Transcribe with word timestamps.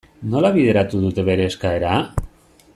Nola 0.35 0.49
bideratu 0.55 1.03
dute 1.05 1.27
bere 1.29 1.47
eskaera? 1.53 1.95